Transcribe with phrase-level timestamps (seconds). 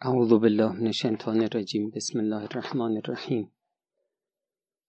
[0.00, 1.90] اعوذ بالله من الشیطان الرجیم.
[1.90, 3.52] بسم الله الرحمن الرحیم.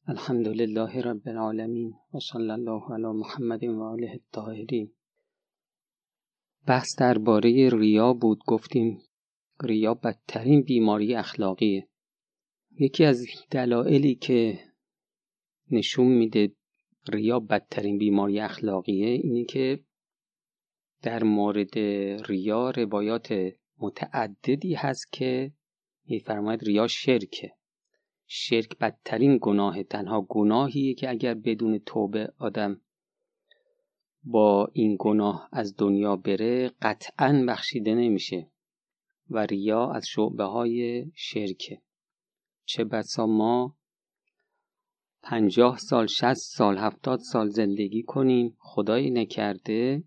[0.07, 4.91] الحمد لله رب العالمین و صلی الله علی محمد و آله الطاهرین.
[6.67, 8.39] بحث درباره ریا بود.
[8.47, 9.01] گفتیم
[9.63, 11.87] ریا بدترین بیماری اخلاقیه.
[12.79, 14.59] یکی از دلایلی که
[15.71, 16.51] نشون میده
[17.13, 19.83] ریا بدترین بیماری اخلاقیه اینه که
[21.01, 21.77] در مورد
[22.29, 23.33] ریا روایات
[23.79, 25.51] متعددی هست که
[26.05, 27.53] میفرماید ریا شرکه.
[28.27, 32.81] شرک بدترین گناه تنها گناهیه که اگر بدون توبه آدم
[34.23, 38.51] با این گناه از دنیا بره قطعا بخشیده نمیشه
[39.29, 41.81] و ریا از شعبه های شرکه.
[42.65, 43.77] چه بسا ما
[45.21, 50.03] پنجاه سال شست سال هفتاد سال زندگی کنیم خدایی نکرده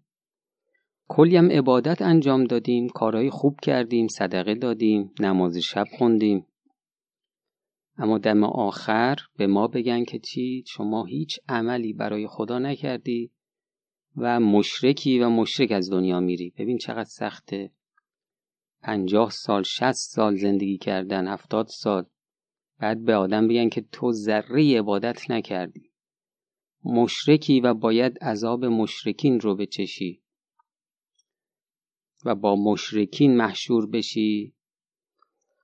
[1.14, 6.46] کلی هم عبادت انجام دادیم کارهای خوب کردیم صدقه دادیم نماز شب خوندیم.
[7.96, 13.30] اما دم آخر به ما بگن که چی؟ شما هیچ عملی برای خدا نکردی
[14.16, 16.52] و مشرکی و مشرک از دنیا میری.
[16.58, 17.70] ببین چقدر سخته.
[18.82, 22.04] پنجاه سال شست سال زندگی کردن هفتاد سال.
[22.78, 25.90] بعد به آدم بگن که تو ذره عبادت نکردی.
[26.84, 30.21] مشرکی و باید عذاب مشرکین رو بچشی.
[32.24, 34.54] و با مشرکین محشور بشی.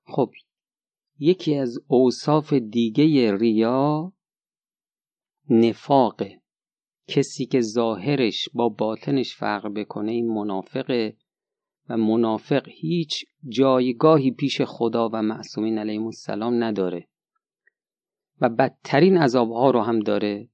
[0.05, 0.33] خب
[1.19, 4.13] یکی از اوصاف دیگه ریا
[5.51, 6.43] نفاقه.
[7.09, 11.17] کسی که ظاهرش با باطنش فرق بکنه این منافقه
[11.89, 17.09] و منافق هیچ جایگاهی پیش خدا و معصومین علیهم السلام نداره
[18.41, 20.49] و بدترین عذابها رو هم داره.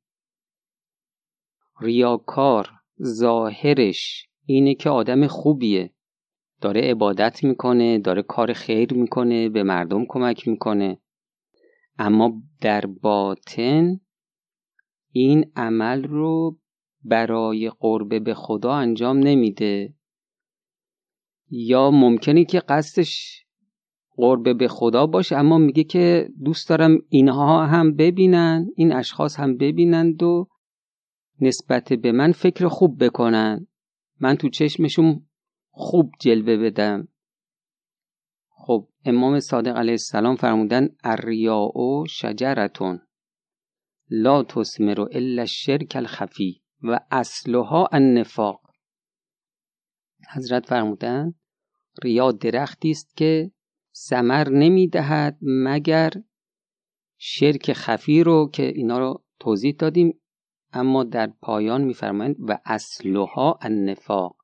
[1.80, 2.70] ریاکار
[3.02, 5.93] ظاهرش اینه که آدم خوبیه.
[6.64, 10.98] داره عبادت می‌کنه داره کار خیر می‌کنه به مردم کمک می‌کنه.
[11.98, 14.00] اما در باطن
[15.10, 16.58] این عمل رو
[17.02, 19.94] برای قربه به خدا انجام نمیده.
[21.50, 23.44] یا ممکنه که قصدش
[24.16, 29.56] قربه به خدا باشه اما میگه که دوست دارم اینها هم ببینن این اشخاص هم
[29.56, 30.48] ببینند و
[31.40, 33.66] نسبت به من فکر خوب بکنن.
[34.20, 35.26] من تو چشمشون
[35.76, 37.08] خوب جلوه بدم.
[38.48, 43.00] خب امام صادق علیه السلام فرمودن الریاء شجرتون
[44.10, 48.60] لا تثمر الا الشرک الخفی و اصلها النفاق.
[50.34, 51.34] حضرت فرمودن
[52.02, 53.50] ریا درختی است که
[53.94, 56.10] ثمر نمی‌دهد مگر
[57.18, 60.20] شرک خفی رو که اینا رو توضیح دادیم
[60.72, 64.43] اما در پایان میفرمایند و اصلها النفاق.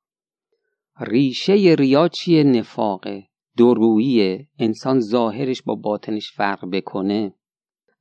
[0.99, 7.33] ریشه ریا چیه نفاقه درویه انسان ظاهرش با باطنش فرق بکنه.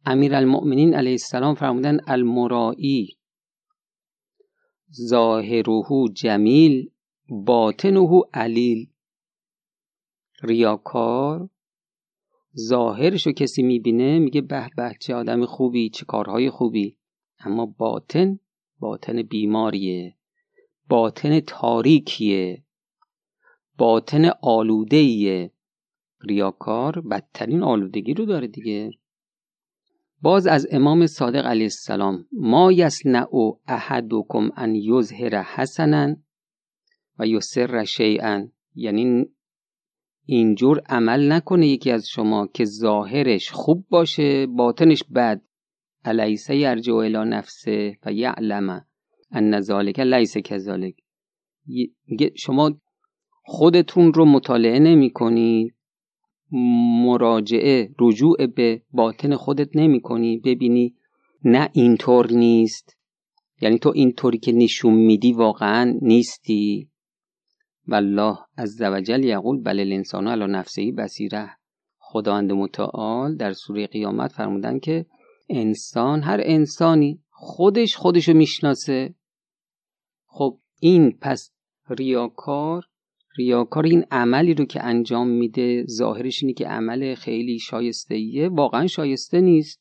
[0.06, 3.08] امیر المؤمنین علیه السلام فرمودن المرائی
[5.08, 5.82] ظاهره
[6.14, 6.90] جمیل
[7.28, 8.90] باطنه علیل.
[10.42, 11.50] ریاکار
[12.58, 16.96] ظاهرش رو کسی می‌بینه میگه به به چه آدم خوبی چه کارهای خوبی.
[17.40, 18.38] اما باطن
[18.78, 20.16] باطن بیماریه.
[20.88, 22.64] باطن تاریکیه.
[23.80, 25.50] باطن آلوده
[26.20, 28.90] ریاکار بدترین آلودگی رو داره دیگه.
[30.22, 33.26] باز از امام صادق علیه السلام ما یصنع
[33.66, 36.16] احدکم ان یظهر حسنا
[37.18, 38.48] و یسر شیئا.
[38.74, 39.26] یعنی
[40.26, 45.42] اینجور عمل نکنه یکی از شما که ظاهرش خوب باشه باطنش بد.
[46.04, 48.86] الیس یرجع الی نفسه و یعلم
[49.30, 50.94] ان ذالک لیس کذالک
[52.36, 52.80] شما
[53.52, 55.72] خودتون رو مطالعه نمی کنی
[57.04, 60.94] مراجعه رجوع به باطن خودت نمی کنی ببینی
[61.44, 62.96] نه اینطور نیست.
[63.60, 66.90] یعنی تو اینطوری که نشون میدی واقعا نیستی.
[67.88, 71.50] والله عز وجل یقول بل الانسان علی نفسه بصیره.
[71.98, 75.06] خداوند متعال در سوره قیامت فرمودن که
[75.48, 79.14] انسان هر انسانی خودش خودشو می‌شناسه.
[80.26, 81.50] خب این پس
[81.88, 82.86] ریاکار
[83.38, 88.86] ریاکار این عملی رو که انجام میده ظاهرش اینه که عمل خیلی شایسته ایه واقعا
[88.86, 89.80] شایسته نیست.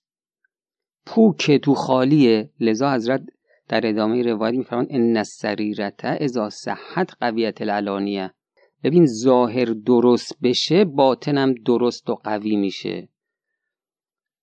[1.06, 2.50] پوک تو خالیه.
[2.60, 3.22] لذا حضرت
[3.68, 8.32] در ادامه روایت میفرمان ان السریرت اذا صحت قویت العلانیه.
[8.84, 13.10] ببین ظاهر درست بشه باطنم درست و قوی میشه.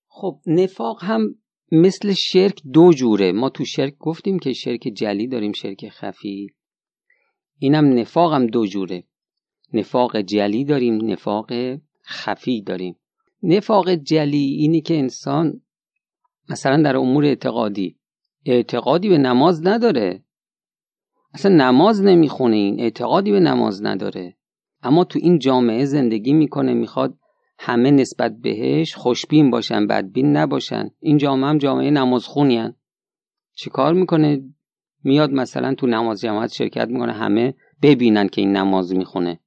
[0.06, 1.34] خب نفاق هم
[1.72, 3.32] مثل شرک دو جوره.
[3.32, 6.46] ما تو شرک گفتیم که شرک جلی داریم شرک خفی.
[7.58, 9.04] اینم نفاق هم دو جوره.
[9.72, 11.50] نفاق جلی داریم نفاق
[12.06, 12.96] خفی داریم.
[13.42, 15.60] نفاق جلی اینی که انسان
[16.50, 17.96] مثلا در امور اعتقادی
[18.44, 20.22] اعتقادی به نماز نداره.
[21.34, 24.36] اصلا نماز نمی‌خونه این اعتقادی به نماز نداره.
[24.82, 27.18] اما تو این جامعه زندگی می‌کنه می‌خواد
[27.58, 30.90] همه نسبت بهش خوشبین باشن بدبین نباشن.
[31.00, 32.72] این جامعه هم جامعه نمازخونی
[33.54, 34.42] چیکار می‌کنه؟
[35.06, 39.40] میاد مثلا تو نماز جماعت شرکت می‌کنه همه ببینن که این نماز می‌خونه.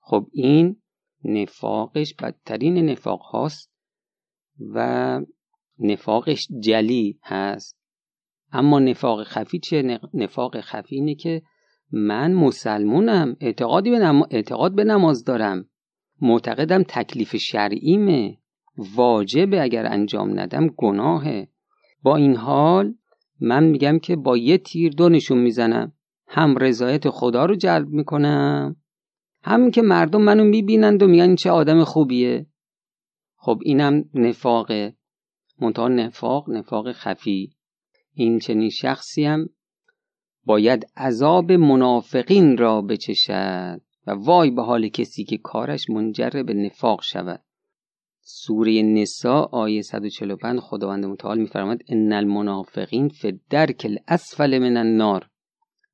[0.00, 0.76] خب این
[1.24, 3.72] نفاقش بدترین نفاق هاست
[4.74, 5.20] و
[5.78, 7.78] نفاقش جلی هست.
[8.52, 11.42] اما نفاق خفی چیه؟ نفاق خفی اینه که
[11.90, 15.68] من مسلمونم اعتقادی به اعتقاد به نماز دارم.
[16.20, 18.38] معتقدم تکلیف شرعیمه.
[18.96, 21.48] واجبه اگر انجام ندم گناهه.
[22.02, 22.94] با این حال
[23.40, 25.92] من میگم که با یه تیر دو نشون می‌زنم.
[26.28, 28.76] هم رضایت خدا رو جلب می‌کنم.
[29.42, 32.46] همین که مردم منو می‌بینند و میگن چه آدم خوبیه.
[33.36, 34.96] خب اینم نفاقه.
[35.60, 37.52] منتها نفاق نفاق خفی.
[38.14, 39.48] این چنین شخصی هم
[40.44, 47.02] باید عذاب منافقین را بچشد و وای به حال کسی که کارش منجر به نفاق
[47.02, 47.42] شود.
[48.30, 55.28] سوره نسا آیه 145 خداوند متعال میفرماد ان المنافقین فی الدرک الاسفل من النار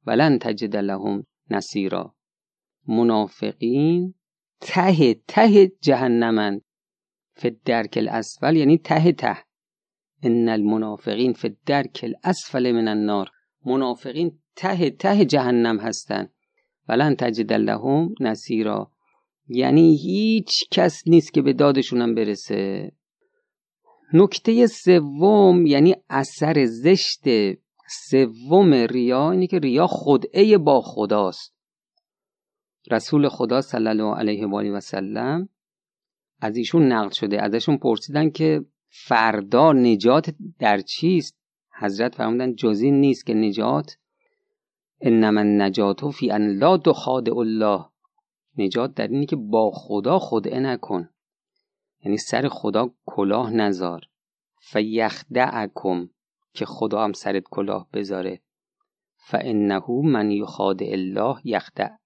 [0.06, 2.14] ولن تجد لهم نصیرا.
[2.88, 4.14] منافقین
[4.60, 6.62] ته ته جهنمند
[7.34, 9.36] فی الدرک الاسفل یعنی ته ته.
[10.22, 13.30] ان المنافقین فی الدرک الاسفل من النار.
[13.66, 16.30] منافقین ته ته جهنم هستند
[16.88, 18.93] ولن تجد لهم نصیرا.
[19.48, 22.92] یعنی هیچ کس نیست که به دادشونم برسه.
[24.12, 27.24] نکته سوم یعنی اثر زشت
[27.88, 31.54] سوم ریا اینه که ریا خدعه با خداست.
[32.90, 35.48] رسول خدا صلی الله علیه و آله و سلم
[36.40, 37.42] از ایشون نقل شده.
[37.42, 41.38] ازشون پرسیدن که فردا نجات در چیست؟
[41.78, 43.96] حضرت فرمودن جزی نیست که نجات.
[45.00, 47.84] انما النجات فی ان لا تخادع الله.
[48.58, 51.08] نجات در اینی که با خدا خدعه نکن.
[52.04, 54.00] یعنی سر خدا کلاه نزار.
[54.60, 56.08] فیخدعکم
[56.54, 58.40] که خدا هم سرت کلاه بذاره.
[59.16, 61.98] فانه من یخادع الله یخدعه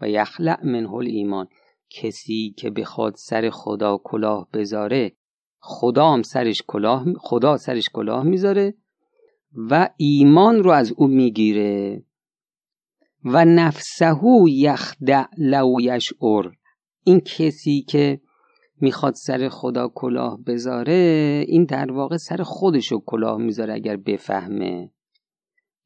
[0.00, 1.48] و یخلع منه الایمان.
[1.90, 5.12] کسی که بخواد سر خدا کلاه بذاره
[5.58, 8.74] خدا هم سرش کلاه خدا سرش کلاه می‌ذاره
[9.54, 12.02] و ایمان رو از او می‌گیره.
[13.24, 16.46] و نفسه یخدع لو یشعر.
[17.04, 18.20] این کسی که
[18.80, 24.90] می‌خواد سر خدا کلاه بذاره این در واقع سر خودشو کلاه می‌ذاره اگر بفهمه.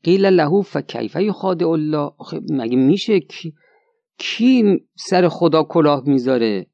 [0.05, 2.11] قیل له فکیف یخادع الله.
[2.51, 3.55] مگه میشه کی,
[4.19, 6.67] کی سر خدا کلاه می‌ذاره؟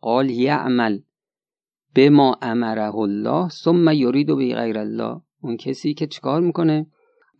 [0.00, 1.00] قال یعمل
[1.94, 5.20] به ما امره الله ثم یرید به غیر الله.
[5.42, 6.86] اون کسی که چیکار می‌کنه؟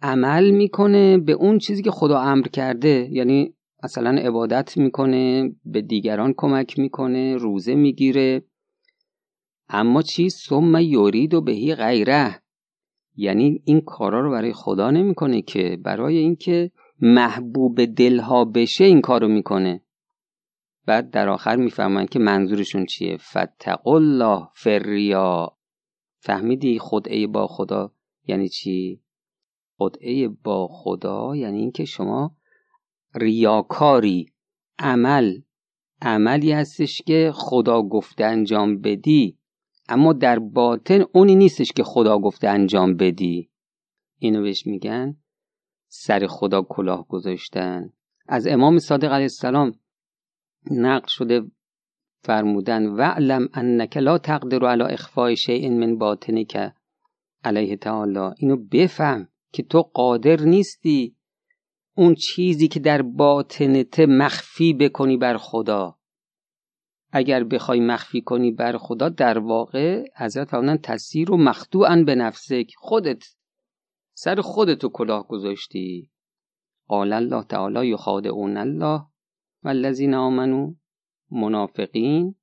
[0.05, 3.09] عمل می‌کنه به اون چیزی که خدا امر کرده.
[3.11, 3.55] یعنی
[3.85, 8.43] مثلا عبادت می‌کنه به دیگران کمک می‌کنه روزه می‌گیره.
[9.69, 12.43] اما چی؟ ثم یرید و بهی غیره.
[13.17, 16.71] یعنی این کارا رو برای خدا نمی‌کنه که برای اینکه
[17.01, 19.81] محبوب دلها بشه این کارو می‌کنه.
[20.87, 23.17] بعد در آخر می‌فهمن که منظورشون چیه.
[23.17, 25.57] فتق الله فریا
[26.19, 27.93] فهمیدی خدعه با خدا؟
[28.27, 29.04] یعنی چی؟
[29.79, 32.37] خدعه با خدا یعنی اینکه شما
[33.15, 34.33] ریاکاری
[34.79, 35.41] عمل
[36.03, 39.39] عملی هستش که خدا گفته انجام بدی
[39.89, 43.51] اما در باطن اونی نیستش که خدا گفته انجام بدی.
[44.19, 45.17] اینو بهش میگن
[45.89, 47.93] سر خدا کلاه گذاشتن.
[48.29, 49.73] از امام صادق علیه السلام
[50.71, 51.43] نقل شده
[52.23, 56.73] فرمودن وعلم انک لا تقدر علی اخفای شیء من باطنک
[57.45, 59.29] علیه تعالی اینو بفهم.
[59.55, 61.17] که تو قادر نیستی
[61.97, 65.99] اون چیزی که در باطنت مخفی بکنی بر خدا.
[67.13, 72.67] اگر بخوای مخفی کنی بر خدا در واقع حضرت فرمودن تسیر و مخدوعا به نفسک.
[72.77, 73.25] خودت
[74.15, 76.11] سر خودتو کلاه گذاشتی.
[76.89, 79.07] قال الله تعالی یخادعون الله
[79.65, 80.75] والذین آمنو
[81.31, 82.35] منافقین.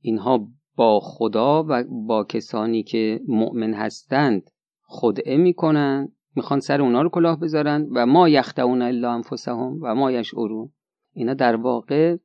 [0.00, 4.50] اینها با خدا و با کسانی که مؤمن هستند
[4.82, 10.12] خدعه می‌کنند می‌خوان سر اونا رو کلاه بذارن و ما یخدعون الا انفسهم و ما
[10.12, 10.72] یشعرون.
[11.12, 12.16] اینا در واقع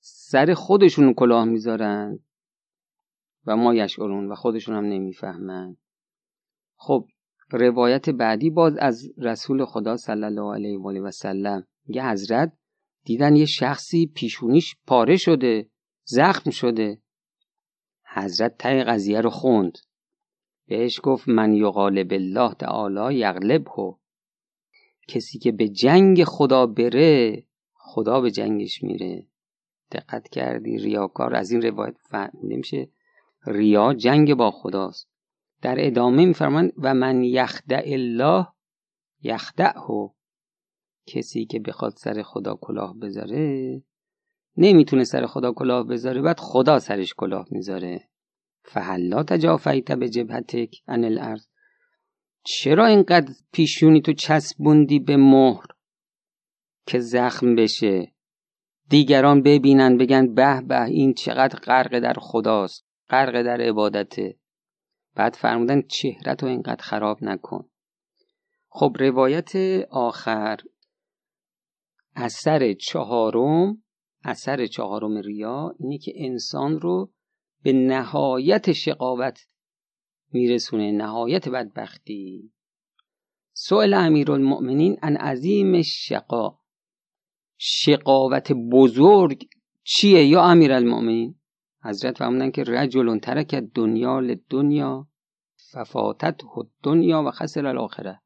[0.00, 2.18] سر خودشون کلاه می‌ذارن
[3.46, 5.76] و ما یشعرون و خودشون هم نمی‌فهمن.
[6.76, 7.06] خب
[7.50, 11.66] روایت بعدی باز از رسول خدا صلی الله علیه و سلم.
[11.86, 12.52] یه حضرت
[13.04, 15.70] دیدن یه شخصی پیشونیش پاره شده
[16.04, 17.02] زخم شده.
[18.14, 19.78] حضرت تای قضیه رو خوند.
[20.66, 23.94] بهش گفت من یقال الله تعالی هو.
[25.08, 29.26] کسی که به جنگ خدا بره خدا به جنگش میره.
[29.92, 32.88] دقت کردی ریاکار از این روایت فهمیده میشه
[33.46, 35.08] ریا جنگ با خداست.
[35.62, 38.46] در ادامه میفرمند و من یخدع الله
[39.22, 40.10] یخدعه.
[41.06, 43.82] کسی که بخواد سر خدا کلاه بذاره
[44.56, 48.08] نمی‌تونه سر خدا کلاه بذاره بعد خدا سرش کلاه می‌ذاره.
[48.64, 51.46] فهلا تجافیت به جبهتک ان الارض.
[52.44, 55.66] چرا اینقدر پیشونی تو چسبوندی به مهر
[56.86, 58.12] که زخم بشه؟
[58.88, 64.36] دیگران ببینن بگن به به این چقدر غرق در خداست غرق در عبادته.
[65.14, 67.68] بعد فرمودن چهرت رو اینقدر خراب نکن.
[68.68, 69.52] خب روایت
[69.90, 70.56] آخر
[72.16, 73.82] اثر چهارم
[74.24, 77.12] اثر چهارم ریا اینه که انسان رو
[77.62, 79.46] به نهایت شقاوت
[80.32, 82.52] میرسونه نهایت بدبختی.
[83.52, 86.58] سئل امیرالمؤمنین ان عظیم شقا
[87.58, 89.48] شقاوت بزرگ
[89.84, 91.34] چیه یا امیرالمؤمنین؟
[91.84, 95.08] حضرت فرمودن که رجل ترک دنیا لدنیا
[95.72, 96.40] ففاتت
[96.82, 98.20] دنیا و خسر الاخره.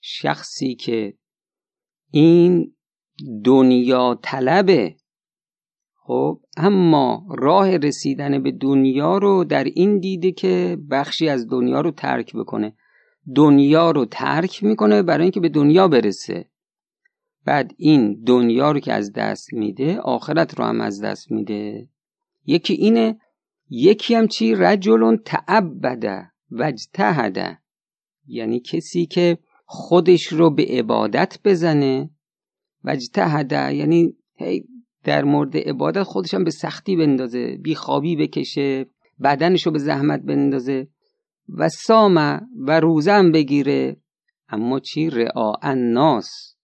[0.00, 1.18] شخصی که
[2.10, 2.76] این
[3.44, 4.96] دنیا طلبه
[6.04, 11.90] خب اما راه رسیدن به دنیا رو در این دیده که بخشی از دنیا رو
[11.90, 12.74] ترک بکنه.
[13.36, 16.48] دنیا رو ترک می‌کنه برای اینکه به دنیا برسه.
[17.44, 21.88] بعد این دنیا رو که از دست میده آخرت رو هم از دست میده.
[22.46, 23.18] یکی اینه
[23.70, 27.58] یکی هم چی؟ رجل تعبده وجتهده
[28.26, 32.10] یعنی کسی که خودش رو به عبادت بزنه.
[32.84, 34.16] وجتهده یعنی
[35.04, 38.86] در مورد عبادت خودش هم به سختی بندازه بیخوابی بکشه
[39.22, 40.88] بدنش رو به زحمت بندازه
[41.48, 43.96] و سامه و روزم بگیره.
[44.48, 46.56] اما چی رعا الناس؟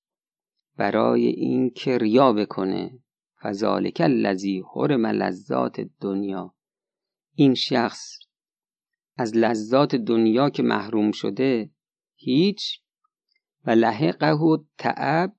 [0.76, 2.98] برای این که ریا بکنه.
[3.42, 6.54] فذالک الذی حرم لذات دنیا
[7.34, 8.18] این شخص
[9.16, 11.70] از لذات دنیا که محروم شده
[12.16, 12.80] هیچ.
[13.64, 14.36] و لحقه
[14.78, 15.34] تعب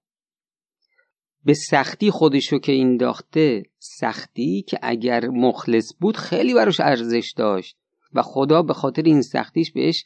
[1.46, 7.78] به سختی خودشو که این داخته سختی که اگر مخلص بود خیلی براش ارزش داشت
[8.14, 10.06] و خدا به خاطر این سختیش بهش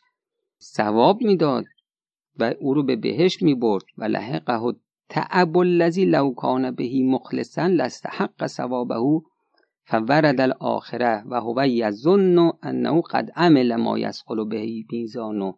[0.61, 1.65] ثواب می‌داد
[2.39, 3.83] و او رو به بهش می‌برد.
[3.97, 4.73] و لحقه
[5.09, 9.21] تعب الذی لو کان بهی مخلصا لستحق ثوابه
[9.85, 15.53] فورد الاخره و هو یظن انه قد عمل ما یسقل بهی میزانو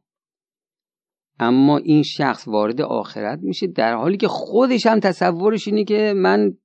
[1.39, 6.57] اما این شخص وارد آخرت میشه در حالی که خودش هم تصورش اینه که من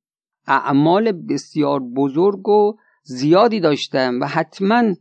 [0.47, 4.95] اعمال بسیار بزرگ و زیادی داشتم و حتما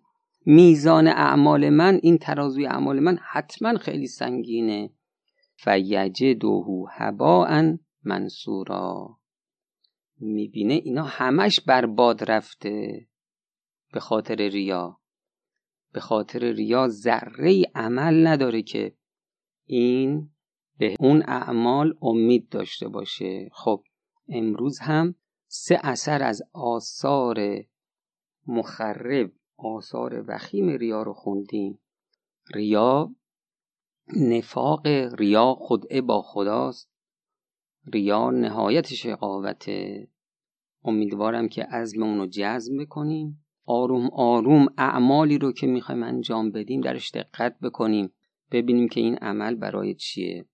[0.46, 4.90] میزان اعمال من این ترازوی اعمال من حتما خیلی سنگینه.
[5.56, 7.74] فیجدوه هباء
[8.04, 9.18] منصورا
[10.20, 13.08] می‌بینه اینا همش برباد رفته.
[13.94, 15.00] به خاطر ریا.
[15.94, 18.94] به خاطر ریا ذره عمل نداره که
[19.70, 20.30] این
[20.78, 23.50] به اون اعمال امید داشته باشه.
[23.52, 23.84] خب
[24.28, 25.16] امروز هم
[25.48, 27.40] سه اثر از آثار
[28.48, 31.80] مخرب آثار وخیم ریا رو خوندیم.
[32.56, 33.16] ریا
[34.16, 34.88] نفاق
[35.20, 36.90] ریا خدعه با خداست.
[37.94, 40.08] ریا نهایت شقاوته
[40.84, 43.46] امیدوارم که عزم اونو جزم بکنیم.
[43.66, 48.14] آروم آروم اعمالی رو که می‌خوایم انجام بدیم درش دقت بکنیم.
[48.52, 50.46] ببینیم که این عمل برای چیه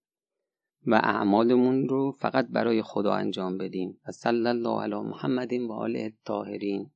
[0.87, 3.99] و اعمالمون رو فقط برای خدا انجام بدیم.
[4.07, 6.91] و صلی الله علی محمد و آله الطاهرین.